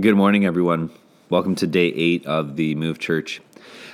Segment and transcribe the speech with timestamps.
[0.00, 0.90] Good morning, everyone.
[1.28, 3.42] Welcome to day eight of the Move Church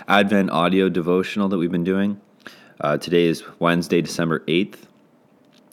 [0.07, 2.21] Advent audio devotional that we've been doing.
[2.81, 4.77] Uh, today is Wednesday, December 8th.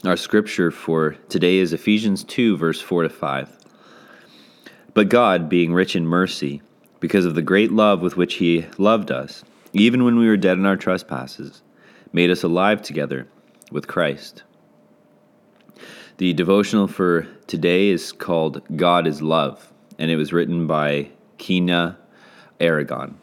[0.03, 3.55] Our scripture for today is Ephesians 2, verse 4 to 5.
[4.95, 6.63] But God, being rich in mercy,
[6.99, 10.57] because of the great love with which He loved us, even when we were dead
[10.57, 11.61] in our trespasses,
[12.13, 13.27] made us alive together
[13.71, 14.41] with Christ.
[16.17, 21.97] The devotional for today is called God is Love and it was written by Kina
[22.59, 23.17] Aragon.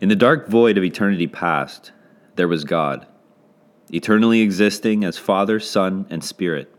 [0.00, 1.92] In the dark void of eternity past,
[2.36, 3.06] there was God,
[3.90, 6.72] eternally existing as Father, Son, and Spirit.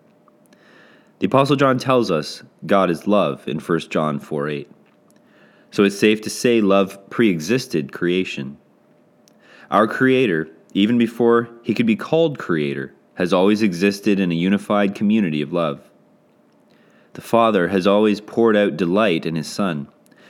[1.19, 4.71] The Apostle John tells us God is love in 1 John 4 8.
[5.71, 8.57] So it's safe to say love pre existed creation.
[9.69, 14.95] Our Creator, even before he could be called Creator, has always existed in a unified
[14.95, 15.88] community of love.
[17.19, 19.89] The Father has always poured out delight in His Son,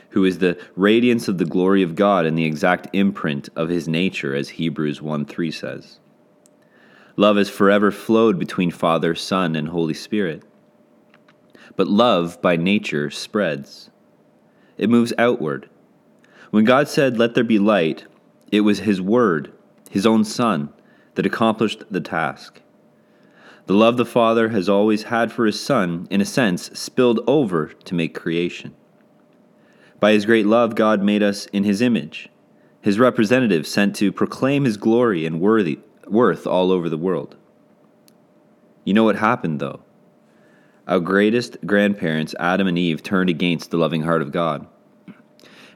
[0.10, 3.88] who is the radiance of the glory of God and the exact imprint of His
[3.88, 6.00] nature, as Hebrews 1 3 says.
[7.16, 10.42] Love has forever flowed between Father, Son, and Holy Spirit.
[11.76, 13.92] But love, by nature, spreads.
[14.80, 15.70] It moves outward.
[16.50, 18.06] When God said, Let there be light,
[18.52, 19.53] it was His Word,
[19.92, 20.74] His own Son,
[21.14, 22.64] that accomplished the task.
[23.70, 27.67] The love the Father has always had for His Son, in a sense, spilled over
[27.67, 28.73] to make creation.
[30.00, 32.30] By His great love, God made us in His image,
[32.81, 37.36] His representative sent to proclaim His glory and worthy, worth all over the world.
[38.86, 39.81] You know what happened, though?
[40.88, 44.66] Our greatest grandparents, Adam and Eve, turned against the loving heart of God.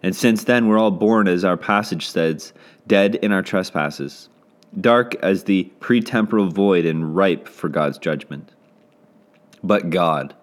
[0.02, 2.54] And since then, we're all born, as our passage says,
[2.88, 4.30] dead in our trespasses
[4.80, 8.52] dark as the pretemporal void and ripe for God's judgment.
[9.64, 10.36] But God,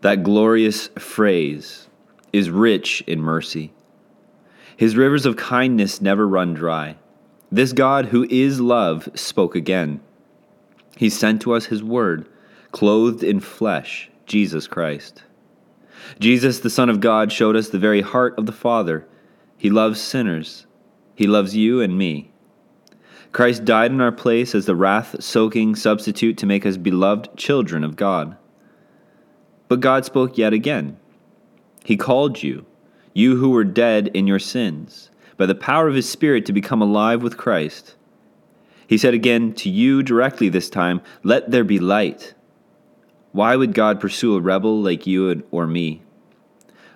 [0.00, 1.88] that glorious phrase,
[2.32, 3.72] is rich in mercy.
[4.76, 6.96] His rivers of kindness never run dry.
[7.50, 10.00] This God, who is love, spoke again.
[10.96, 12.28] He sent to us His word,
[12.72, 15.22] clothed in flesh, Jesus Christ.
[16.18, 19.06] Jesus, the Son of God, showed us the very heart of the Father.
[19.56, 20.66] He loves sinners.
[21.14, 22.32] He loves you and me.
[23.32, 27.84] Christ died in our place as the wrath soaking substitute to make us beloved children
[27.84, 28.36] of God.
[29.68, 30.96] But God spoke yet again.
[31.84, 32.66] He called you,
[33.12, 36.80] you who were dead in your sins, by the power of His Spirit to become
[36.80, 37.94] alive with Christ.
[38.86, 42.34] He said again to you directly this time, Let there be light.
[43.32, 46.02] Why would God pursue a rebel like you or me?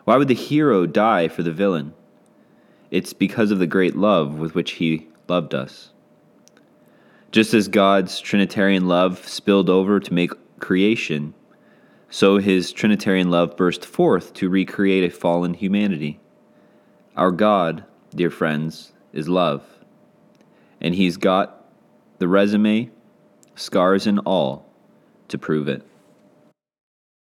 [0.05, 1.93] Why would the hero die for the villain?
[2.91, 5.91] It's because of the great love with which He loved us.
[7.31, 11.35] Just as God's Trinitarian love spilled over to make creation,
[12.09, 16.19] so his Trinitarian love burst forth to recreate a fallen humanity.
[17.17, 19.65] Our God, dear friends, is love.
[20.81, 21.65] And he's got
[22.19, 22.91] the resume,
[23.55, 24.67] scars and all,
[25.29, 25.87] to prove it.